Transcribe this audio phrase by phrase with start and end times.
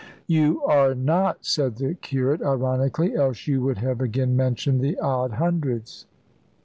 [0.25, 5.33] "You are not," said the curate, ironically, "else you would have again mentioned the odd
[5.33, 6.07] hundreds."